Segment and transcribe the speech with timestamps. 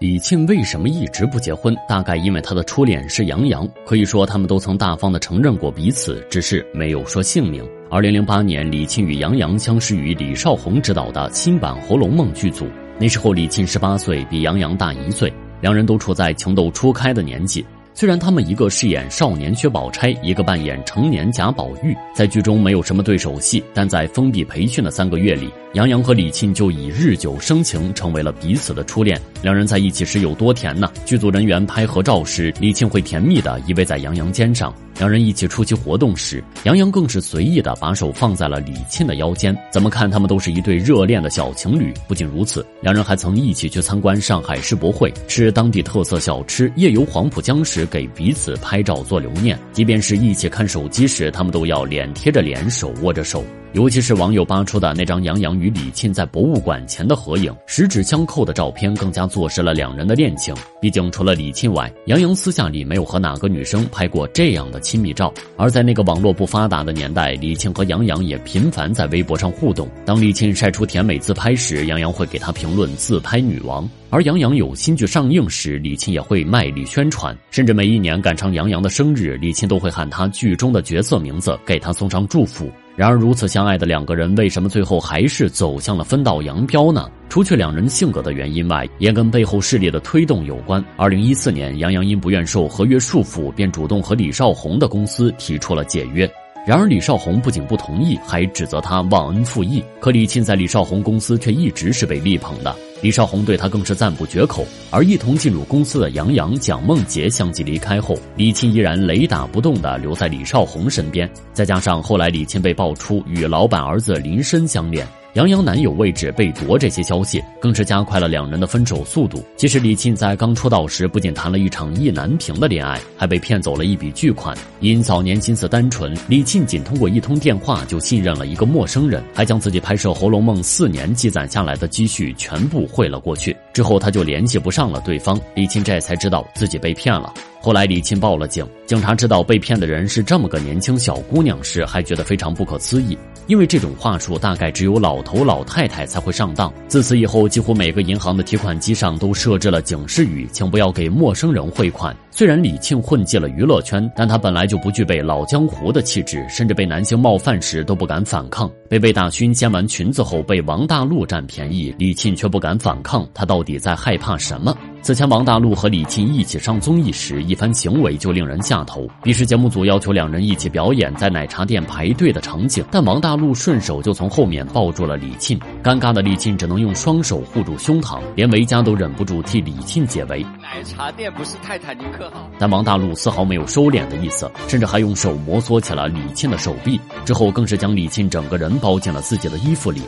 [0.00, 1.76] 李沁为什么一直不结婚？
[1.86, 7.62] 大概因为他的初恋是杨洋，可以说他们都曾大方的承认过彼此，只是没有说姓名。
[7.90, 12.66] 二零零八年，李沁与杨洋相识于李少红执导的新版《红楼梦》剧组，
[12.98, 17.62] 那时候李沁十八岁，比杨洋大一岁，两人都处在情窦初开的年纪。
[17.92, 29.20] 虽然他们一个饰演少年薛宝钗，一个扮演成年贾宝玉，在剧中没有什么对手戏，但在封闭培训的三个月里，杨洋和李沁就以日久生情成为了彼此的初恋。
[29.42, 30.90] 两人在一起时有多甜呢？
[31.04, 34.74] 剧组人员拍合照时，李沁会甜蜜的依偎在杨洋肩上。
[35.00, 39.56] 两人一起出席活动时，杨洋更是随意的把手放在了李沁的腰间。
[39.72, 41.90] 怎么看他们都是一对热恋的小情侣。
[42.06, 49.58] 不仅如此，两人还曾一起去参观上海世博会，吃当地特色小吃，夜游黄浦江时给彼此拍照做留念。
[49.72, 53.42] 即便是一起看手机时，他们都要脸贴着脸，手握着手。
[53.72, 60.52] 尤其是网友扒出的那张杨洋与李沁在博物馆前的合影，十指相扣的照片，更加坐实了两人的恋情。
[60.80, 65.32] 毕竟除了李沁外，杨洋私下里没有和哪个女生拍过这样的亲密照。
[65.56, 69.88] 而在那个网络不发达的年代，李沁和杨洋也频繁在微博上互动。
[70.04, 77.36] 当李沁晒出甜美自拍时，杨洋会给她评论“自拍女王”；而杨洋有新剧上映时，李沁也会卖力宣传。
[77.52, 82.68] 甚至每一年赶上杨洋的生日，李沁都会喊他剧中的角色名字，给他送上祝福。
[83.00, 87.08] 然而，如此相爱的两个人，为什么最后还是走向了分道扬镳呢？
[87.30, 90.84] 除去两人性格的原因外，也跟背后势力的推动有关。
[90.98, 96.30] 二零一四年，杨洋因不愿受合约束缚，便主动和李少红的公司提出了解约。
[96.66, 99.82] 然而，李少红不仅不同意，还指责他忘恩负义。
[99.98, 102.76] 可李沁在李少红公司却一直是被力捧的。
[103.02, 111.30] 李少红对他更是赞不绝口，而一同进入公司的杨洋、蒋梦婕相继离开后，李沁依然雷打不动地留在李少红身边。
[111.52, 115.06] 再加上后来李沁被爆出与老板儿子林深相恋。
[115.40, 119.42] 杨洋男友位置被夺，这些消息更是加快了两人的分手速度。
[119.56, 124.54] 其实李沁在刚出道时，不仅谈了一场意难平的恋爱，还被骗走了一笔巨款。
[124.80, 133.56] 因早年心思单纯，李沁仅通过一通电话就信任了一个陌生人，还将自己拍摄《红楼梦》四年积攒下来的积蓄全部汇了过去。
[133.72, 137.32] 之后他就联系不上了对方，李沁这才知道自己被骗了。
[137.62, 143.16] 后来李沁报了警，警察知道被骗的人是这么个年轻小姑娘时，还觉得非常不可思议。
[143.50, 146.72] 因为这种话术大概只有老头老太太才会上当。
[146.86, 152.16] 自此以后，几乎每个银行的提款机上都设置了警示语，请不要给陌生人汇款。
[152.30, 158.70] 虽然李沁混迹了娱乐圈，但他本来就不具备老江湖的气质，甚至被男性冒犯时都不敢反抗。
[158.88, 164.72] 被魏大勋掀完裙子后，被王大陆占便宜，李沁却不敢反抗，他到底在害怕什么？
[165.02, 169.08] 此前，王大陆和李沁一起上综艺时，一番行为就令人下头。
[169.22, 175.58] 彼时，节目组要求两人一起表演在奶茶店排队的场景，但王大陆顺手就从后面抱住了李沁。
[175.82, 180.42] 尴尬的李沁只能用双手护住胸膛，连维嘉都忍不住替李沁解围。
[180.60, 182.48] 奶茶店不是泰坦尼克号。
[182.58, 190.02] 但王大陆丝毫没有收敛的意思，甚至还用手摩挲起了李沁的手臂，之后更是将李沁整个人包进了自己的衣服里。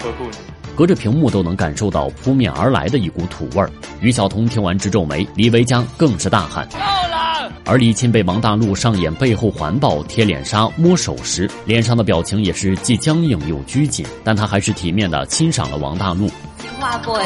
[0.00, 0.57] 呵护你。
[0.78, 3.68] 隔着屏幕都能感受到扑面而来的一股土味儿。
[4.00, 16.28] 于晓彤听完直皱眉，李维嘉更是大喊：“够了！”而李沁被王大陆上演背后环抱、贴脸杀、摸手时，脸上的表情也是既僵硬又拘谨，但他还是体面的欣赏了王大陆。
[16.58, 17.10] 情话不？
[17.10, 17.24] 啊，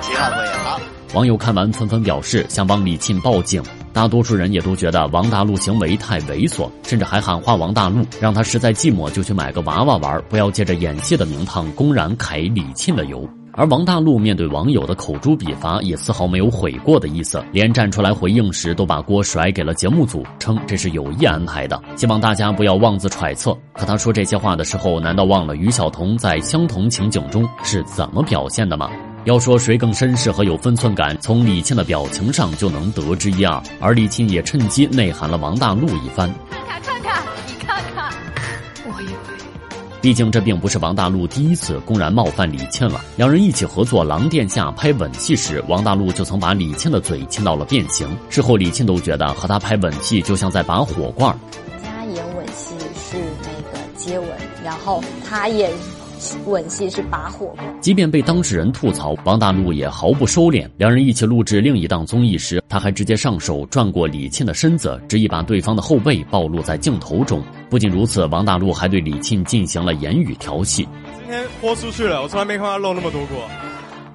[0.00, 0.80] 情话不好。
[1.12, 3.62] 网友看完纷纷表示想帮李沁报警。
[3.94, 13.26] 大多数人也都觉得王大陆行为太猥琐，甚至还喊话王大陆，让他实在寂寞就去买个娃娃玩，不要借着演戏的名堂公然揩李沁的油。
[13.52, 23.56] 而王大陆面对网友的口诛笔伐，也丝毫没有悔过的意思，连站出来回应时都把锅甩给了节目组，称这是有意安排的，希望大家不要妄自揣测。
[23.74, 28.90] 可他说这些话的时候，难道忘了于晓彤在相同情景中是怎么表现的吗？
[29.24, 33.62] 要说谁更绅士和有分寸感，从李沁的表情上就能得知一二。
[33.80, 36.30] 而李沁也趁机内涵了王大陆一番。
[36.50, 38.12] 看看看看，你看看，
[38.84, 39.44] 我以为，
[40.02, 43.02] 毕竟这并不是王大陆第一次公然冒犯李沁了。
[43.16, 48.06] 两人一起合作《狼殿下》拍吻戏时，王大陆就曾把李沁的嘴亲到了变形。
[48.28, 51.34] 事后李沁都觉得和他拍吻戏就像在拔火罐。
[51.82, 54.28] 他演吻戏是那个接吻，
[54.62, 55.72] 然后他演。
[56.46, 60.68] 吻戏是拔火即便被当事人吐槽，王大陆也毫不收敛。
[60.76, 67.42] 两人一起录制另一档综艺时，他还直接上手转过李沁的身子，执意把对方的后背暴露在镜头中。
[67.68, 70.86] 不仅如此，王大陆还对李沁进行了言语调戏。
[71.18, 73.38] 今天豁出去了，我从来没看他露那么多过。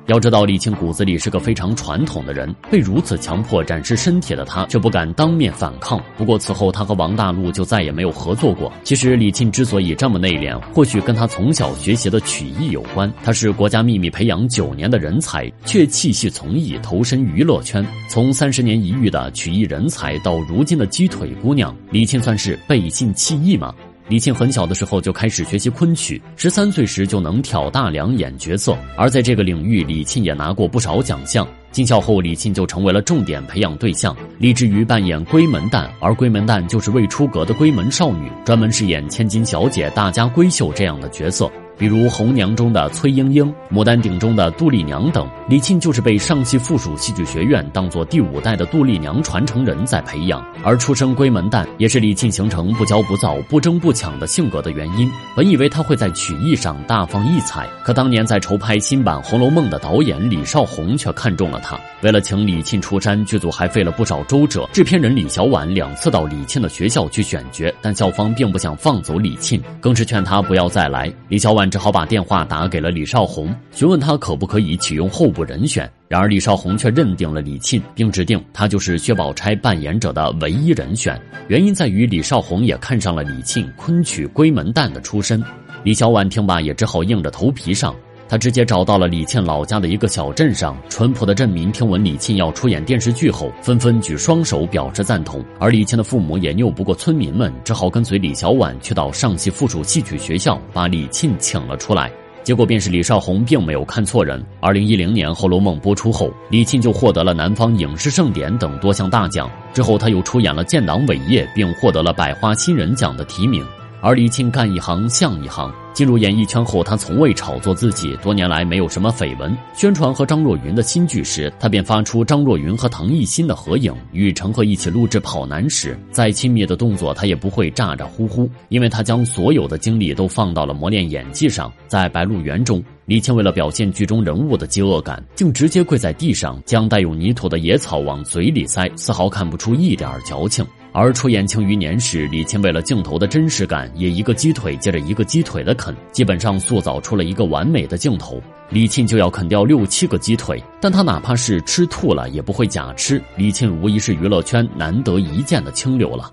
[0.09, 6.01] 要知道，李沁骨子里是个非常传统的人，被如此强迫展示身体的他，却不敢当面反抗。
[6.17, 8.73] 不过此后，他和王大陆就再也没有合作过。
[8.83, 13.13] 其实，李沁之所以这么内敛，或许跟他从小学习的曲艺有关。
[13.23, 17.85] 他是国家秘密培养九年的人才，却弃戏从艺，投身娱乐圈。
[18.09, 23.75] 从三十年一遇的曲艺人才到如今的鸡腿姑娘，李沁算是背信弃义吗？
[24.09, 31.47] 李沁很小的时候就开始学习昆曲，十三岁时就能挑大梁演角色，而在这个领域，李沁也拿过不少奖项。
[31.71, 41.47] 进校后，李沁就成为了重点培养对象，立志于扮演闺门旦，而闺门旦就是未出阁的闺门少女，专门饰演千金小姐、大家闺秀这样的角色。
[41.79, 50.45] 比如《红娘》中的崔莺莺，《牡丹亭》中的杜丽娘等，李沁就是被上戏附属戏剧学院当做第五代的杜丽娘传承人在培养。
[50.61, 55.09] 而出生闺门旦，也是李沁形成不骄不躁、不争不抢的性格的原因。
[55.33, 61.79] 本以为他会在曲艺上大放异彩，可当年在筹拍新版《红楼梦》的导演李少红却看中了他。
[62.01, 64.67] 为了请李沁出山，剧组还费了不少周折。
[64.73, 71.09] 制片人李小婉两次到李沁的学校去选角，但校方并不想放走李沁，更是劝他不要再来。
[71.29, 71.68] 李小婉。
[71.69, 75.89] 只好把电话打给了李少红，询问他可不可以启用候补人选。
[76.07, 81.19] 然而李少红却认定了李沁，并指定他就是薛宝钗扮演者的唯一人选。
[81.47, 85.43] 原因在于李少红也看上了李沁昆曲闺门旦的出身。
[85.83, 87.95] 李小婉听罢也只好硬着头皮上。
[88.29, 95.43] 他直接找到了李沁老家的一个小镇上，淳朴的镇民听闻李沁要出演电视剧后，纷纷举双手表示赞同。
[95.57, 102.11] 而李沁的父母也拗不过村民们，只好跟随李小婉去到上戏附属戏曲学校，把李沁请了出来。
[102.43, 104.43] 结果便是李少红并没有看错人。
[104.59, 109.49] 二零一零年《红楼梦》播出后，李沁就获得了南方影视盛典等多项大奖。
[109.73, 113.65] 之后他又出演了《建党伟业》，并获得了百花新人奖的提名。
[114.01, 119.53] 而李沁干一行像一行，进入演艺圈后，他从未炒作自己，多年来没有什么绯闻。
[119.73, 131.69] 宣传和张若昀的新剧时，他便发出张若昀和唐艺昕的合影；与陈赫一起录制《跑男》时，再亲密的动作他也不会咋咋呼呼，因为他将所有的精力都放到了磨练演技上。
[131.87, 140.65] 在《白鹿原》中，李沁为了表现剧中人物的饥饿感，竟直接跪在地上，将带有泥土的野草往嘴里塞，丝毫看不出一点矫情。
[140.91, 148.41] 而出演《庆余年》时，李沁为了镜头的真实感，也一个鸡腿接着一个鸡腿的啃，基本上塑造出了一个完美的镜头。
[148.69, 153.21] 李沁就要啃掉六七个鸡腿，但他哪怕是吃吐了，也不会假吃。
[153.35, 156.31] 李沁无疑是娱乐圈难得一见的清流了。